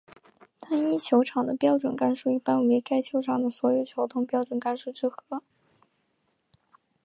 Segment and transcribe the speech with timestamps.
[0.59, 5.43] 单一球场的标准杆数一般为该球场的所有球洞标准杆数之总和。